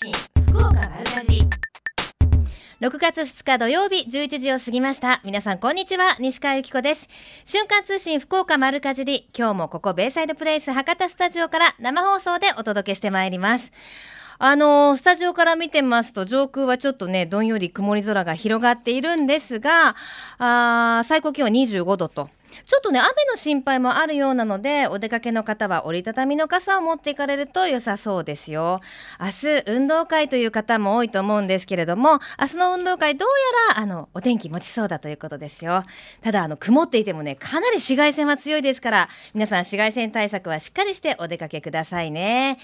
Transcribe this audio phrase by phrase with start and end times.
[0.00, 0.12] 信
[0.52, 1.42] 福岡丸かじ
[2.80, 5.20] 6月2日土曜日11時を過ぎました。
[5.24, 7.08] 皆さんこんにちは西川由紀子です。
[7.44, 9.28] 瞬間通信福岡丸かじり。
[9.36, 13.72] 今日もここベイサイドプレイス博多スタジオから生放送でお届けしてまいります。
[14.38, 19.96] あのー、スタジオから見てますと上空はちょっとねどんより曇り空が広がっているんですが
[20.38, 22.30] あ最高気温25度と
[22.64, 28.80] ちょっとね雨の心配もあるようなのでお出かけの方は折りたたみの傘を持っていかれると良さそうですよ。
[29.20, 33.28] 明日運動会という方も多いと思うんですけれども明日の運動会どう
[33.70, 35.84] やらあのお天気持ちそうだということですよ。
[36.22, 42.58] ただあの曇っていてもねかなり紫外線は強いですから皆さん紫外線対策はしっかりしてお出かけくださいね。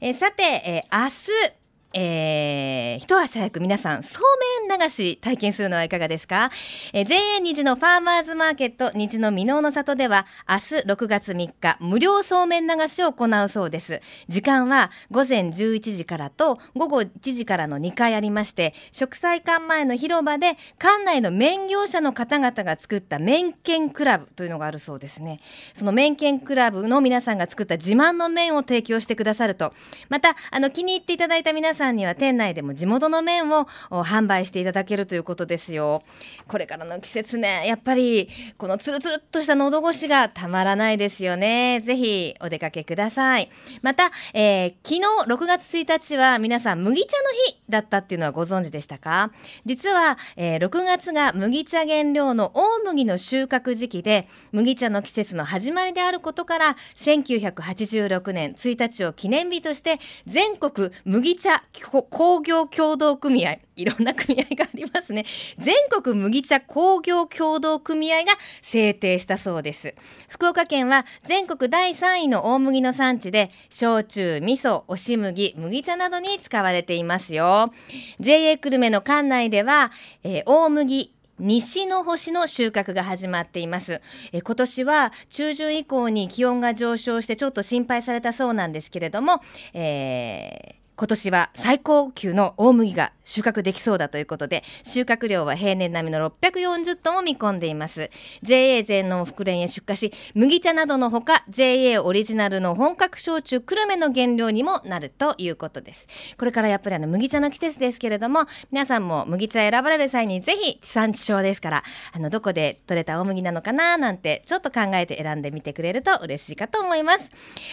[0.00, 1.65] えさて、え、明日
[1.98, 6.50] えー、一足早く皆さんそうめん流し体験するのはいかがですか、
[6.92, 14.02] えー、JA 虹のファーマーズマーケット虹の箕面の里では明日6月3日無料そうめん流しを行うそうです。
[14.28, 25.40] 時間は午前11時からと午後1時からの2回ありまして植栽館前の広場で館内の麺業者の方々が作った麺券クラブというのがあるそうですね。
[25.72, 29.72] その麺券クラブの皆さんが作った自慢の麺を提供してくださると。
[30.10, 36.02] またあの気に入っていただいた皆さんさんには店内でも地元の麺を販売していただけるということですよ。
[36.48, 38.28] これからの季節ねやっぱり
[38.58, 41.80] このつるつるっとした喉越しがたまらないですよね。
[41.84, 43.50] ぜひお出かけください。
[43.82, 49.30] また、えー、昨日6月1日は皆さん麦茶の日だったっていうのはご存知でしたか？
[49.64, 63.58] 実は、えー、6月が麦茶原料の大麦の収穫時期で麦茶の季節の始まりであることから1986年1日を記念日として全国麦茶工業協同組合。
[63.76, 65.26] いろんな組合がありますね。
[65.58, 69.94] 全国麦茶工業協同組合が制定したそうです。
[70.28, 77.72] 福岡県は全国第3位の大麦の産地で焼酎味噌押し麦麦茶などに使われていますよ。
[78.20, 79.92] JA 久留米の館内では、
[80.24, 84.00] えー、大麦西の星の収穫が始まっています。
[84.32, 89.42] え今年は中旬以降に気温が上昇してちょっと心配されたそうなんですけれども、
[89.74, 98.10] えー今年は最高級の大麦が収穫できそうだということで収穫量は平年並みの640トンを見込んでいます。
[98.42, 106.06] JA 全農福連へ出荷し麦茶などのほか JA オリジナルの本格焼酎久留米の原料にもなるということです。
[106.38, 117.30] これからやっぱりあの麦茶の季節ですけれども皆さんも麦茶選ばれる際にぜひ地産地消ですからあのどこで採れた大麦なのかななんてちょっと考えて選んでみてくれると嬉しいかと思います。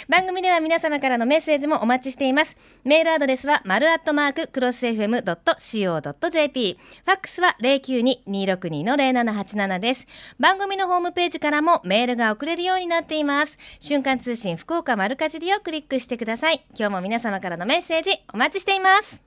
[0.10, 2.58] 番組では皆様からのメッセージもお待ちしています。
[2.84, 10.08] メールアドレスは丸アットマーククロス FM.co.jp ファックスは092262の0787です。
[10.40, 13.56] 番組のホームページからもメールが送れるようになっています。
[13.80, 16.66] 瞬間通信福岡丸かじりをクリックしてください。
[16.76, 19.22] 今日も皆様からのメッセージお待ちしています。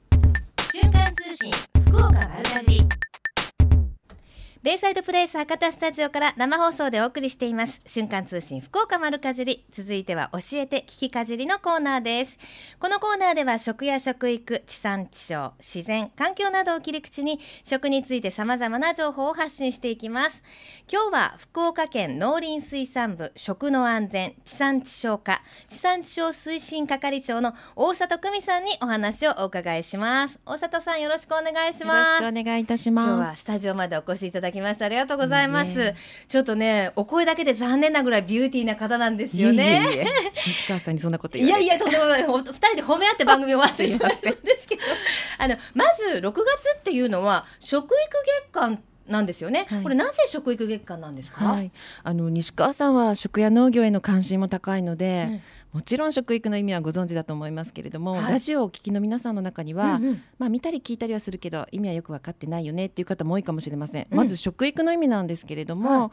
[0.72, 1.75] 瞬間通信。
[4.66, 7.80] ベイサイドプレイス博多スタジオから生放送でお送りしています。
[7.86, 9.64] 瞬間通信福岡丸かじり。
[9.70, 12.36] 続いては教えて聞きかじりのコーナーです。
[12.80, 20.42] このコーナーでは食や食育地産地消自然環境などを切り口に食について様々な情報を発信していきます。
[20.92, 30.40] 今日は福岡県農林水産部食の安全地産地消課地産地消推進係長の大里久美さんにお話をお伺いします。
[30.44, 32.08] 大里さんよろしくお願いします。
[32.14, 33.06] よろしくお願いいたします。
[33.06, 34.86] 今日はスタジオまでお越しいただききました。
[34.86, 35.96] ありがとうございます、ね、
[36.28, 39.86] ちょっとねお声だけで残念なぐらいビューティーな方なんですよね。
[40.46, 42.22] 西川さんにそんなこといやいやとんでもない。
[42.24, 44.82] 二人で褒め合って番組終わってしまってんですけど。
[45.38, 46.34] あのまず6月
[46.78, 47.94] っていうのは食育
[48.50, 51.70] 月間なんですよね、はい、これなぜ食育月間なんですか、はい、
[52.02, 55.40] あの西川さんは食や農業への関心も高いので、うん。
[55.72, 66.12] もちろん食育の意味はご存知だと思いますけれども、はい、ラジオをお聞きの皆さんの中には、うんうん、まあ、見たり聞いたりはするけど意味はよく分かってないよねっていう方も多いかもしれません、うん、まず食育の意味なんですけれども、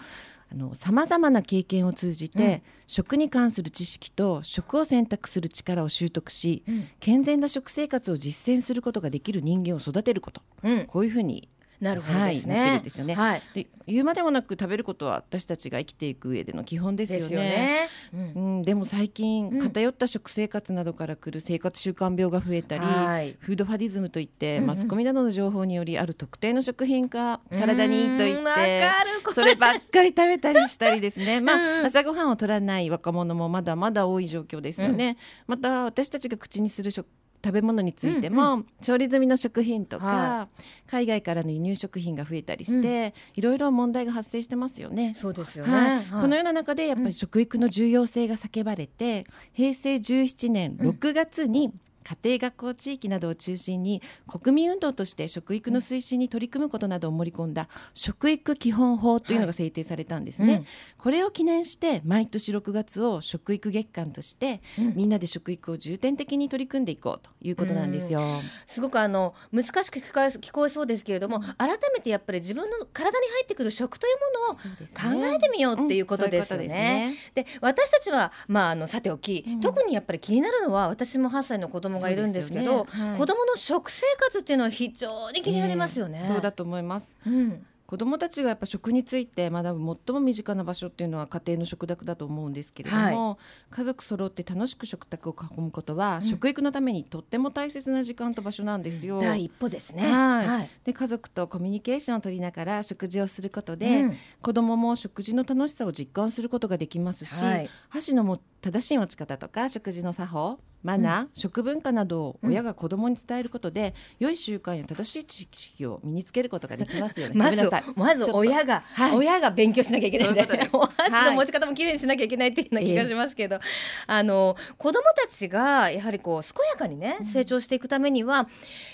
[0.74, 10.42] さまざまな経験を通じて、うん、食に関する知識と食を選択する力を習得し、うん、健全な食生活を実践することができる人間を育てること、
[10.88, 11.48] こういうふうに
[11.84, 12.70] なるほどですね。
[12.70, 13.14] はい、ですよね。
[13.14, 17.36] はい、で言うまでもなく食べることは私たちが生きていく上での基本ですよね。
[17.36, 28.90] よねうん、うん、でも最近、偏った食生活などから来る生活習慣病が増えたり、はい、フードファディズムといって、マスコミなどの情報によりある特定の食品が体にいいと言って
[29.34, 31.42] そればっかり食べたりしたりですね。
[31.42, 35.18] まあ、朝ごはんを取らない若者もまだまだ多い状況ですよね。
[35.48, 37.08] また私たちが口にする食
[37.44, 45.14] 食べ物についても、うんうん、調理済みの食品とか、はい、海外からの輸入食品が増えたりして、うん、いろいろ問題が発生してますよね。
[45.18, 45.72] そうですよね、
[46.10, 51.74] はい、このような中でやっぱり食育の重要性が叫ばれて、平成17年6月に
[52.04, 60.66] 家庭学校地域などを中心に国民運動として食育の推進に取り組むことなどを盛り込んだ食育基本法というのが制定されたんですね、はいうん、
[60.98, 68.42] これを記念して毎年6月を食育月間として、うん、みんなで食育を重点的に取り組んでいこうということなんですよ。
[68.66, 77.16] すごくあの難しく聞こえ聞こえそうですけれども、改めてやっぱり自分の体に入ってくる食というものを考えてみようっていうことですよね。
[77.34, 82.90] で、私たちはまああのさておき、特にやっぱり気になるのは私も8歳の子供がいるんですけど、ね。
[82.90, 86.22] はい、子供の食生活っていうのは非常に気になりますよね。
[86.24, 87.14] えー、そうだと思います。
[87.26, 87.66] うん。
[87.94, 93.38] 子どもたちがやっぱ食について学ぶ最も身近な場所っていうのは家庭の食卓だと思うんですけれども、はい、
[93.70, 99.22] 家族揃って楽しく食卓を囲むことは、うん、食育のためにとっても大切な時間と場所なんですよ。
[99.22, 117.36] 第一歩ですね、はい、はい、で家族とコミュニケーションを取りながら食事をすることで、うん、子どもも食事の楽しさを実感することができますし、はい、箸のも正しい持ち方とか食事の作法マナー、うん、食文化などを親が子供に伝えることで、うん、良い習慣や正しい知識を身につけることができますよね。
[117.36, 123.64] まずまず親が、はい、親が勉強しなきゃいけないんで、 お箸の持ち方もきれいにしなきゃいけないっていうような気がしますけど、はい、
[124.08, 128.48] あの子供たちがやはりこう健やかにね成長していくためには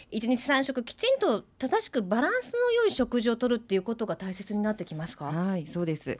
[0.09, 5.25] 一、日三食きちんと正しくバランスの良い食事をとるっていうことが大切になってきますか？
[5.25, 6.19] はいそうです。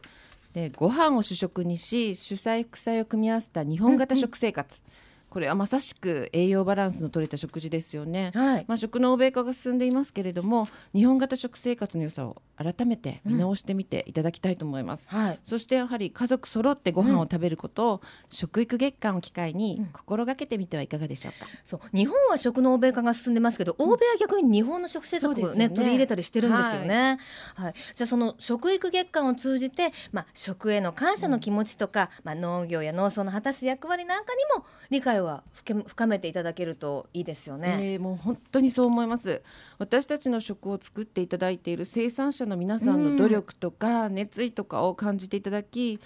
[0.53, 4.81] でご飯を主食にし主菜副菜を組み合わせた日本型食生活、
[5.29, 17.99] これはまさしく栄養バランスの取れた食事ですよね、はい、まあ、食の欧米化が進んでいますけれども日本型食生活の良さを改めて見直してみていただきたいと思います、うんはい、そしてやはり家族揃ってご飯を食べることを、うん、
[18.29, 21.97] 食育月間を機会に心がけてみてはいかがでしょうか、そう。
[21.97, 25.69] 日本は食の欧米化が進んでますけど、欧米は逆に日本の食生活をね、ね。
[25.69, 27.19] 取り入れたりしてるんですよね、
[27.55, 37.93] はい、はい、じゃあその食育月間を通じて、まあ、食への感謝の気持ちとか、まあ、農業や農村の果たす役割なんかにも理解は深深めていただけるといいですよね。
[37.93, 39.41] えー、もう本当にそう思います。
[39.77, 45.99] 私たちの食を作っていただいている生産者の皆さんの努力とか熱意とかを感じていただき、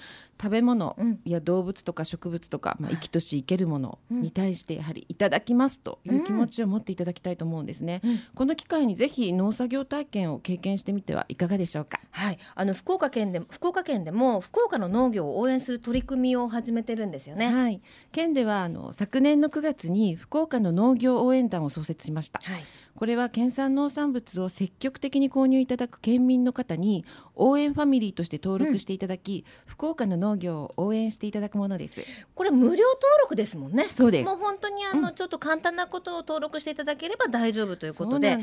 [0.43, 12.01] 食べ物や動物とか植物とか、まあ、生きとし生けるものに対してやはりいただきますという気持ちを持っていただきたいと思うんですね、うん、この機会にぜひ農作業体験を経験してみてはいかがでしょうか？
[12.11, 12.37] はい。
[12.55, 17.47] あの福岡県で福岡県でも福岡の農業を応援する取り組みを始めてるんですよね。
[17.47, 17.81] はい。
[18.11, 22.63] 県ではあの昨年の9月に福岡の農業応援団を創設しました、はい
[22.95, 27.05] これは県産農産物を積極的に購入いただく県民の方に
[27.35, 32.01] 応援ファミリーとして登録していただき、うん、福岡の農業を応援していただくものです。
[32.35, 32.85] これ無料登
[33.21, 33.87] 録ですもんね。
[33.91, 34.25] そうです。
[34.25, 38.37] もう本当にあの、うん、ちょっと簡単なことを登録していただければ大丈夫ということで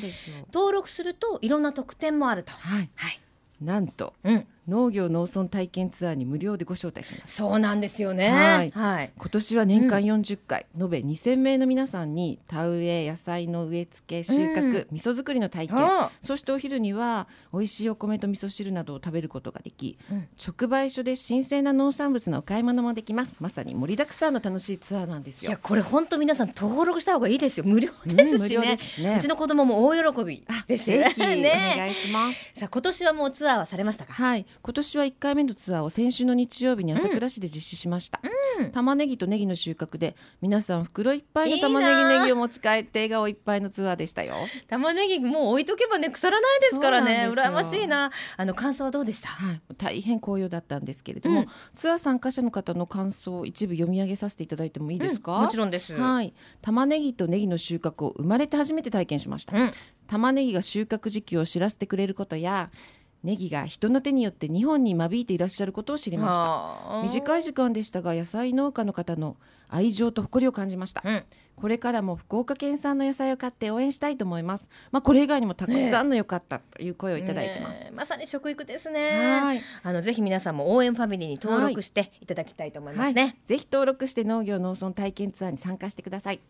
[0.52, 2.52] 登録するといろんな特典もあると。
[2.52, 3.20] はい、はい、
[3.60, 7.34] なんと、うん農業農村体験ツアーに無料でご招待します。
[7.36, 8.30] そうなんですよね。
[8.30, 15.78] はい、はい、今年は年間40回、うん、延べ2000名の皆さんに田植え野菜の植え付け収穫、うん、味噌作りの体験。
[16.20, 23.34] そしてお昼には美味しいお米と味噌汁などを食べることができ、うん、直売所で新鮮な農産物のお買い物もできます。
[23.40, 25.50] まさに盛りだくさんの楽しいツアーなんですよ。
[25.50, 27.64] いやこれ本当皆さん登録した方がいいですよ。
[27.66, 28.58] 無料ですし
[29.02, 29.16] ね,、ね。
[29.18, 32.60] うちの子供も大喜びですぜひお願いします。
[32.60, 34.12] さあ今年はもうツアーはされましたか？
[34.12, 38.20] はい今年は1回目目のツアーを先週の日曜日に朝倉市で実施しました、
[38.58, 44.34] うん、玉ねぎとネギの収穫で皆さん袋いっぱいの玉ねぎネギを持ち帰って笑顔いっぱいのツアーでしたよ。
[44.68, 55.94] 玉ねぎもう置いとけばね腐らないですからね羨ましいなあの感想はどうでした、はい、大変好評だったんですけれども、うん、ツアー参加者の方の感想を一部読み上げさせていただいてもいいですか、うん、もちろんです。
[55.94, 56.34] はい。
[56.60, 59.54] 玉ねぎとネギの収穫を生まれて初めて体験しました、
[60.06, 62.70] 玉ねぎが収穫時期を知らせてくれることや
[63.22, 67.02] ネギが人の手によって日本に間引いていらっしゃることを知りました。
[67.02, 69.36] 短い時間でしたが野菜農家の方の
[69.68, 71.22] 愛情と誇りを感じました、うん、
[71.54, 74.68] これからも福岡県産の野菜を買って応援したいと思います。
[74.90, 79.62] まあこれ以外にもたくさんの良かったという声をいただいてます、ね、まさに食育ですね。
[79.82, 83.30] あのぜひ皆さんも応援ファミリーに登録していただきたいと思いますね、はい。
[83.30, 86.40] はい、ぜひ登録して農業農村体験ツアーに参加してください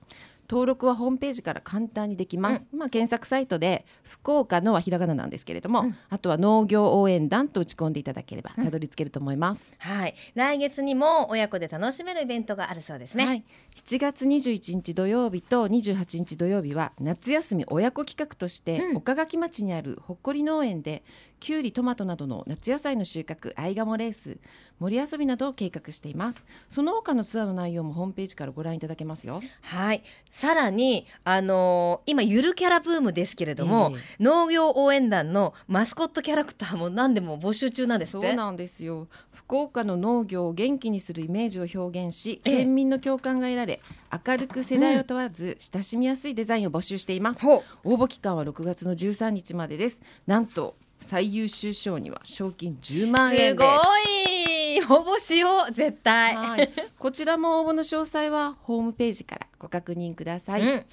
[0.50, 10.14] 登録はホームページから簡単にできます、うん、まあ検索サイトで福岡のはひらがななんですけれども、うん、あとは農業応援団と打ち込んでいただければたどり着けると思います、うん、はい。
[10.35, 13.45] 来月にも親子で楽しめるイベントがあるそうですね、はい、
[13.76, 21.04] 7月21日土曜日と28日土曜日は夏休み親子企画として、岡垣町にあるほっこり農園で
[21.40, 24.38] きゅうりトマトなどの夏野菜の収穫アイガモレース
[24.78, 26.42] 森遊びなどを計画しています。
[26.68, 29.42] その他のツアーの内容もホームページからご覧いただけますよ。
[29.62, 30.02] はい。
[30.30, 39.09] さらにあのー、今ゆるキャラブームですけれども、えー、農業応援団のマスコットキャラクターも何でも募集中なんですそうなんですよ。
[39.32, 43.80] 福岡の農業を元気にするイメージを表現し県民の共感が得られ
[44.26, 47.49] 明るく世代を問わず親しみやすいデザインを募集しています、う。
[47.49, 50.00] ん、応募期間は6月の13日までです。
[50.26, 53.50] なんと最優秀賞には賞金10万円です。
[53.50, 53.64] すご
[53.99, 54.50] い。
[54.90, 60.85] 応募しよう絶対、はい、 こちらも応募の詳細はホームページからご確認ください、うん。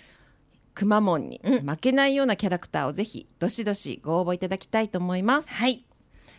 [0.73, 5.83] くまモンに負けないようなキャラクターをぜひどしどしご応募いただきたいと思います、はい、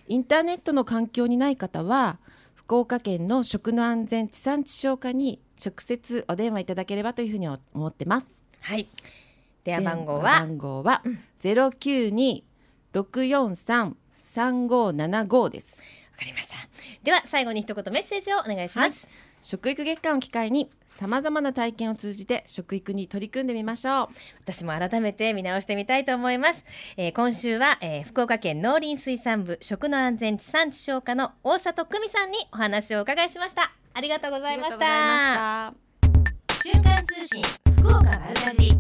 [0.07, 2.19] インターネットの環境にない方は
[2.55, 8.39] 福岡県の食の安全地産地消課に直接お電話いただければというふうに思ってます。
[8.61, 8.89] はい。
[9.65, 10.23] 電話番号は？
[10.23, 11.03] 番号は
[11.41, 12.48] ゼ九二六
[13.05, 15.77] 四三三五七五です。
[16.13, 16.55] わかりました。
[17.03, 18.89] では最後に一言メッセージをお願いします。
[18.89, 18.93] はい、
[19.43, 24.09] 食育月間を機会にさまざまな体験を通じて食育に取り組んでみましょう。
[24.41, 26.65] 私も改めて見直してみたいと思います、
[26.97, 33.73] えー、今週は、えー、福岡県農林水産部食の安全地産地消化の大里久美さんにお話をお伺いしました。
[33.95, 35.73] ありがとうございました。
[36.65, 37.43] 瞬間通信
[37.77, 38.78] 福岡丸かじり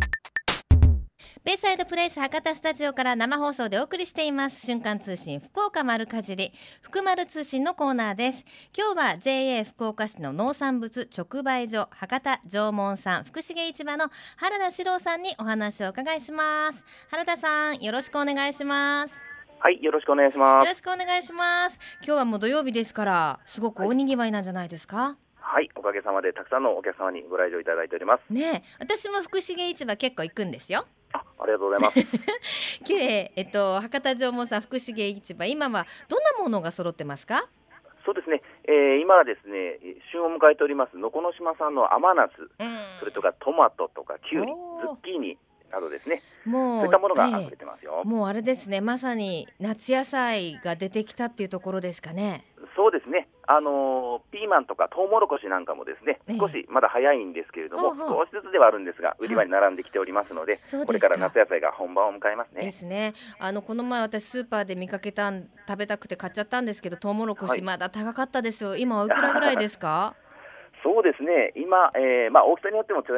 [1.48, 6.52] ベイサイドプレイス博多スタジオから生放送でお送りしています瞬間通信福岡丸かじり
[6.82, 8.44] 福丸通信のコーナーです
[8.76, 19.14] 今日は JA 福岡市の農産物直売所博多縄文産福重市場の原田史郎さんにお話をお伺いします原田さんよろしくお願いします
[19.60, 20.64] はい、よろしくお願いします。
[20.66, 21.80] よろしくお願いします。
[21.96, 24.96] 今日はもう土曜日ですから、すごく大賑わいなんじゃないですか？
[24.96, 28.30] はいはい、おかげさまでたくさんのお客様にご来場いただいております。
[28.30, 30.84] ね私も福重市場結構行くんですよ。
[31.14, 31.98] あ、ありがとうございます。
[32.92, 37.48] えっと博多城門さん福重市場今はどんなものが揃ってますか？
[38.04, 38.42] そうですね。
[38.64, 39.78] えー、今はですね
[40.12, 42.30] 旬を迎えておりますのこの島産の甘夏、
[43.00, 45.38] それとかトマトとかキュウリ、ズッキーニ
[45.70, 46.22] などですね。
[46.44, 48.82] もうそういったものが溢れてますよ、えー、もうあれですね。
[48.82, 52.44] まさに夏野菜が出てきたっていうところですかね。
[52.76, 53.27] そうですね。
[53.50, 62.60] あのピーマンとかトウモロコシなんかもですね、少しまだ早いんですけれども、少しずつではあるんですが、売り場に並んできておりますので、これから夏野菜が本番を迎えますね。
[62.62, 63.14] ですね。
[63.38, 65.32] あのこの前私スーパーで見かけた
[65.66, 68.70] 食べたくて買っちゃったんですけど、トウモロコシまだ高かったですよ。
[68.70, 70.14] はい、今おいくらぐらいですか？
[70.82, 73.12] そうですね、今、えーまあ、大きさによっても違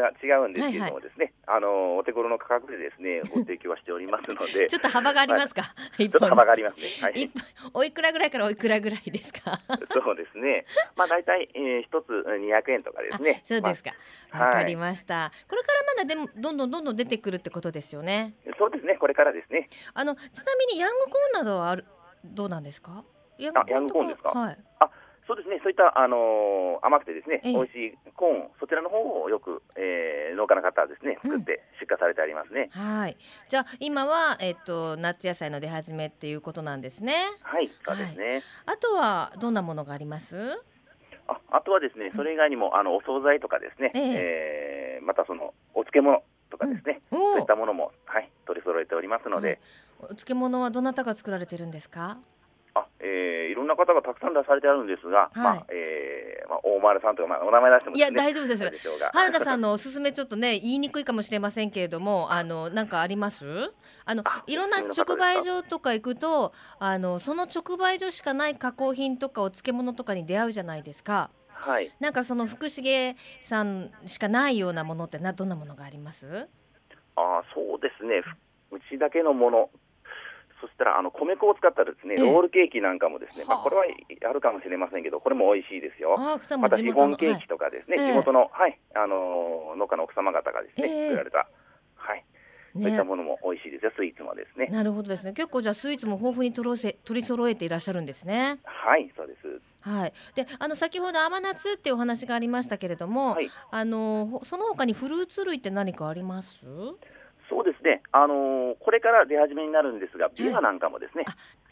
[0.44, 6.88] うんですけれどもですね、はいはい、あのお手頃の価格でですね ご提供はしておりますので、ちょっと幅がありますか、はい、ちょっと幅がありますね。
[7.02, 7.30] はい、
[7.74, 9.60] おいくらぐらいからおいくらぐらいですか？
[9.92, 10.64] そうですね、
[10.96, 13.42] まあ大体、えー、一つ200円とかですね。
[13.44, 13.90] そうですか。
[14.32, 18.34] わ、まあ、かりました、これからまだでもどんどんどんどん出てくるってことですよね？
[18.58, 19.68] そうですね、これからですね。
[19.94, 21.84] あのちなみにヤングコーンなどはある
[22.24, 23.04] どうなんですか？
[23.38, 24.30] ヤングコーンですか？
[24.30, 24.58] はい。
[24.80, 24.90] あ
[25.30, 32.68] そうですね、そういった、あのー、甘くてですね、美味しいコーン、そちらの方をよく、えー、農家の方はですね、作って出荷されてありますね。
[32.74, 33.16] うん、はい。
[33.48, 37.14] じゃあ、今は、えっ、と、夏野菜の出始めっていうことなんですね。
[37.42, 38.26] はい、そうですね。
[38.26, 40.64] はい、あとは、どんなものがあります？
[41.28, 49.60] ああとはですね、それ以外にも、あの、お惣菜とかですね、えー、えー、またその、お漬物とかですね、うん、そういったものも、はい、取り揃えておりますので。
[50.00, 52.18] お漬物はどなたが作られてるんですか？
[52.80, 58.64] あ、えー、いろんな方がたくさん出されてあるんですが、はい、まあ、えー、まあ、大丸さんとか、まあ、お名前出しても、ね、いや、大丈夫です。
[58.64, 58.70] よ。
[59.12, 63.72] 原田さんのおすすめ、ちょっとね、言いにくいかもしれませんけれども、あの、なんかあります？
[64.04, 71.30] あの、いろんな直売所とか行くと、あの、その直売所しかない加工品とかお漬物とかに出会うじゃないですか。
[71.48, 71.92] はい。
[72.00, 76.48] なんかその福重さんしかないようなものってなどんなものがあります？
[77.16, 78.22] あそうですね。
[78.72, 79.70] うちだけのもの
[80.60, 86.16] そしたらあの米粉を使ったですね、ロールケーキなんかもですね、まあ、これはあるかもしれませんけど、これも美味しいですよ。
[86.18, 86.38] ま
[86.70, 91.48] たシフォンケーキとかですね、地元の、はい、あの農家の奥様方がですね、作られた、
[91.96, 92.24] はい、
[92.74, 94.66] そういったものも美味しいですよ、スイーツもですね。
[94.66, 95.32] なるほどですね。
[95.32, 98.60] 結構じゃあスイーツも豊富に取ろせ取り揃えていらっしゃるんですね。
[98.64, 99.60] はい、そうです。
[99.82, 100.12] はい。
[100.34, 106.60] で、あの先ほど甘夏っていうお話がありましたけれども、はい、あのその他にフルーツ類って何かあります？
[107.50, 111.24] そうですね、あのー、これから出始めになるんですが、ビワなんかもですね、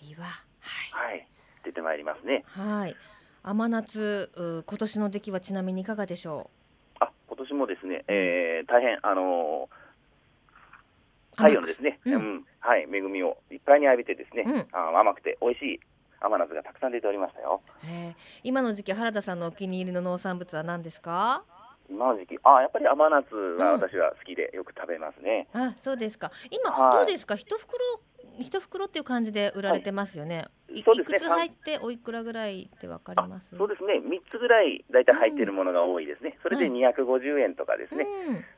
[0.02, 0.44] ビワ、は
[1.06, 1.28] い、はい、
[1.64, 2.44] 出てまいりますね。
[2.48, 2.96] はい。
[3.44, 6.50] 甘夏、今年の出来はちなみにいかがでしょ
[7.00, 7.04] う？
[7.04, 15.80] あ、今年もですね、えー、大変あのー、太陽のですね、うん、うん、はい、恵みをいっぱいに浴びてですね、うん、あ甘くて美味しい
[16.20, 17.62] 甘夏がたくさん出ておりましたよ。
[18.42, 21.44] 今の時期原田さんのお気に入りの農産物は何ですか？
[21.90, 23.24] 今の時期、あやっぱり甘夏
[23.58, 25.48] が私は好きでよく食べますね。
[25.54, 26.30] うん、あそうですか。
[26.50, 27.36] 今、はい、どうですか？
[27.36, 27.78] 一袋
[28.38, 30.46] 一袋っていう感じで売られてますよね。
[30.68, 33.56] いくつ入っておいくらぐらいでわかります？
[33.56, 38.06] そうですね、三つぐらい大体入っているものが多いですね、それで二百五十円とかですね、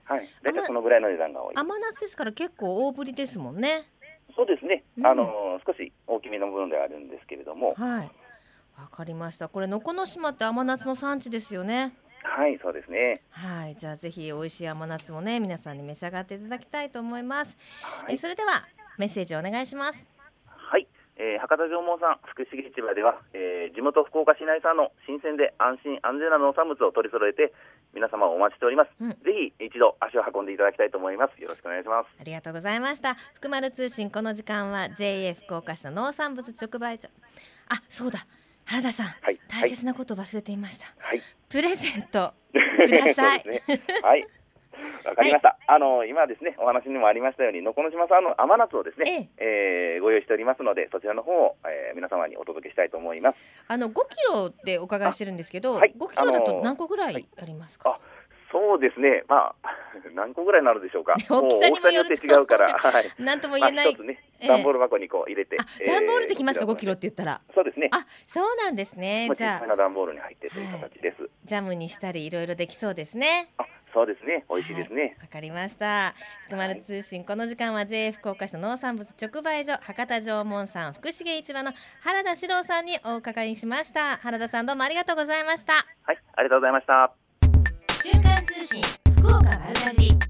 [0.04, 3.84] はい、大体そのぐらいの値段が多い甘夏ですから結構大ぶりですもんね。
[4.36, 7.74] そうですね、あの少し大きめのものではあるんですけれども。
[7.74, 8.10] はい。
[8.78, 9.48] わかりました。
[9.48, 11.94] これのこの島って甘夏の産地ですよね。
[12.22, 13.22] はい、そうですね。
[13.30, 17.56] はい、じゃあぜひ美味しい甘夏もね皆さんに召し上がっていただきたいと思います。
[18.04, 18.64] はい、えそれでは
[18.98, 20.06] メッセージお願いします。
[20.46, 20.86] はい、
[21.16, 27.52] えー、博多縄文産福重市場では、えー、地元福岡市内産の新鮮で安心安全な農産物を取り揃えて
[27.92, 31.40] 皆様お待ちしております、うん、ぜひ一度足を運んでいただきたいと思います。
[31.40, 32.08] よろしくお願いします。
[32.20, 33.16] ありがとうございました。
[33.34, 37.08] 福丸通信この時間は JA 福岡市の農産物直売所。
[37.68, 38.26] あそうだ
[38.70, 43.62] 原田さん、はい、大切なこと忘れていました、はい、プレゼント ください、ね、
[44.00, 44.24] はい。
[45.04, 49.94] わかりました、はい、あの今ですねお話にもありましたようにのこの島さんの甘夏をですね、ええ。
[49.96, 53.38] えー、ご用意しておりますのでそちらの方を、えー、皆様にお届けしたいと思います。
[53.66, 54.00] あの5キ
[54.32, 57.28] ロでお伺いしてるんですけど、はい、5キロだと何個ぐらい。
[57.42, 58.19] ありますか、あ
[58.52, 59.76] そうですね、まあ、
[60.14, 73.52] 何個ぐらいになるでしょうか、 大きさにもよって違うから、はい、 なんとも言えない、まあ、ね、段ボール箱にこう入れて、えー、段ボールできますか、5キロって言ったら、そうですね、あそうなんですね、じゃあ、段ボールに入ってという形です、はい、ジャムにしたり、いろいろできそうですね。
[73.58, 75.02] あそうですね、美味しいですね。
[75.02, 76.14] わ、はい、かりました。
[76.46, 84.18] 福丸通信、この時間は JA 福岡市の農産物直売所博多縄文産福重市場の原田史郎さんにお伺いしました。
[84.18, 85.72] 原田さんどうもありがとうございました。
[86.04, 87.29] はい、ありがとうございました。
[88.02, 88.82] 瞬間通信
[89.20, 90.29] 福岡丸かじり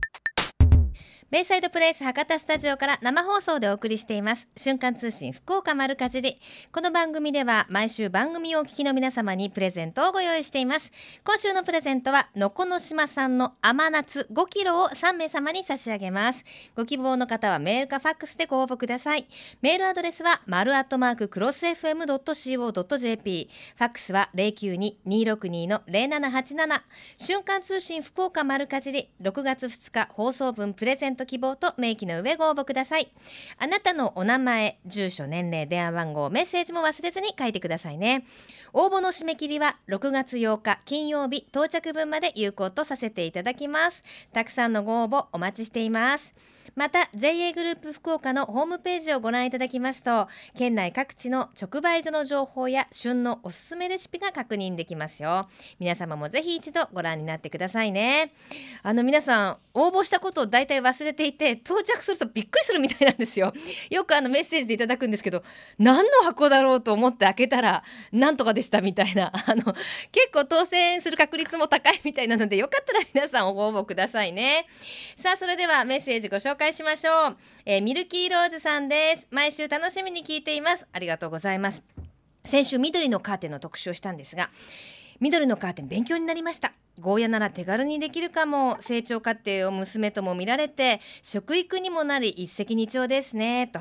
[1.30, 4.48] ベイサイドプレイス博多スタジオから生放送でお送りしています。
[4.56, 6.40] 瞬間通信福岡丸かじり。
[6.72, 10.90] この番組では毎週番組をお聞きの皆様にプレゼントをご用意しています。
[11.22, 16.42] 今週のプレゼントはのこの島産の甘夏5キロを3名様に差し上げます。
[16.74, 19.28] ご希望の方はメールかファックスでご応募ください。
[19.62, 26.80] メールアドレスは丸アットマーククロス FM.co.jp ファックスは092-262の0787
[27.18, 29.10] 瞬間通信福岡丸かじり。
[29.22, 33.12] 6月2日放送分プレゼントと希望と明記の上ご応募ください。
[33.58, 38.24] あなたのお名前住所年齢電話番号メッセージも忘れずに書いてくださいね。
[38.72, 44.02] 応募の締め切りは6月8日金曜日到着分まで有効とさせていただきます。
[44.32, 46.34] たくさんのご応募お待ちしています。
[46.74, 55.48] また JA グループ福岡のホームページをご覧いただきますと県内各地の直売所の情報や旬のおすすめレシピが確認できますよ。
[55.78, 58.32] 皆様もぜひ一度ご覧になってくださいね。
[58.82, 63.52] あの皆さん応募したことを大体忘れていて到着するとびっくりするみたいなんですよ。
[63.90, 65.42] よくあのメッセージでいただくんですけど
[65.78, 69.32] 何の箱だろうと思って開けたらなんとかでしたみたいな。
[69.32, 69.62] あの
[70.12, 74.66] 結構当選する確率も高いみたいなのでよかったら皆さんご応募くださいね。
[75.22, 79.26] さあそれではメッセージご紹介介しましょう、えー、ミルキーローズさんです。
[79.30, 80.86] 毎週楽しみに聞いています。
[80.92, 81.82] ありがとうございます。
[82.44, 84.50] 先週緑のカーテンの特集をしたんですが
[85.20, 86.74] 緑のカーテン勉強になりました。
[86.98, 93.80] ゴーヤなら手軽にできるかも成長過程を娘とも見られて食育にもなり一石二鳥ですねと。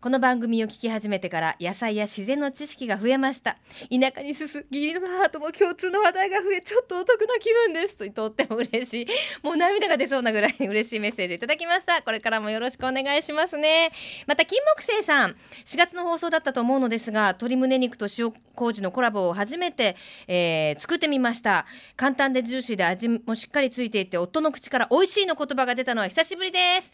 [0.00, 3.56] この番組を聞き始めてから野菜や自然の知識が増えました。
[3.90, 9.06] 田舎に進む義理の母とも共通の話題が増えちょっとお得な気分ですととっても嬉しい。
[9.42, 11.34] もう涙が出そうなぐらい嬉しいメッセージ。
[11.34, 12.02] いただきました。
[12.02, 13.92] これからもよろしくお願いしますね。
[14.26, 21.66] また金木星さん4月の放送だったと思うのですが鶏胸肉と塩麹のコラボを初めて、えー、作ってみました。
[21.96, 26.90] 簡単でジューシーで味もしっかりついていて夫の口から美味しいの言葉が出たのは久しぶりです。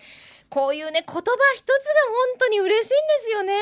[0.49, 2.95] こういうね言葉一つが本当に嬉しいんで
[3.27, 3.55] すよね。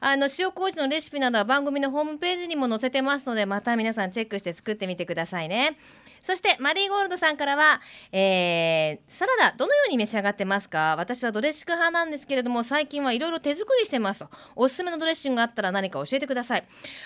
[0.00, 5.78] あの塩麹のレシピなどは番組のホームページにも載せてますのでまた皆さんチェックして作ってみてくださいね。
[6.22, 7.80] そしてマリーゴールドさんからは、
[8.12, 10.94] えー、サラダどのように召し上がってますか？
[10.98, 14.28] 私はドレッシング派なんですけれども最近はいろいろ手作りしてますと。
[14.54, 16.64] おすすめのドレッシングがあったら何か教えてください。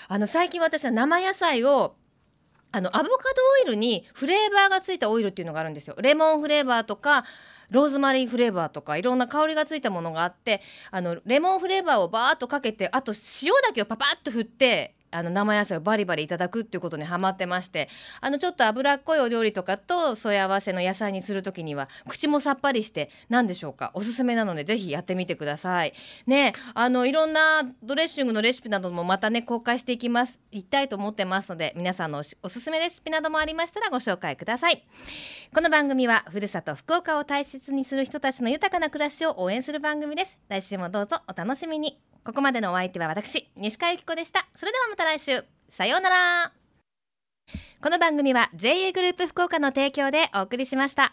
[0.09, 1.95] あの最近私は生野菜を
[2.77, 5.95] あのアボカドオイルにフレーバーがついたオイルっていうのがあるんですよ。
[6.01, 7.25] レモンフレーバーとか
[7.71, 10.61] ローズマリーフレーバーとかいろんな香りがついたものがあって
[10.91, 17.89] あのレモンフレーバーをバーっとかけてあと塩だけをパパッと振ってあの生野菜をバリバリいただくっていうことにハマってまして
[18.21, 23.93] あのちょっと脂っこいお料理とかと添え合わせの野菜にする時には口もさっぱりして何でしょうか？
[23.95, 25.95] おすすめなのでぜひやってみてください。
[26.27, 30.39] ねあのいろんなドレッシングのレシピなどもまたね公開していきます。
[30.51, 34.85] いきたいと思ってますので皆さんのおすすめレシピなどもありましたらご紹介ください。
[35.55, 40.39] この番組はふるさと福岡を大切にする人たちの豊かな暮らしを応援する番組です。
[40.49, 42.14] 来週もどうぞお楽しみに。
[42.25, 44.47] ここまでのお相手は私西川由紀子でした。
[44.57, 45.45] それではまた来週。
[45.69, 46.53] さようなら。
[47.83, 51.13] この番組は JA グループ福岡の提供でお送りしました。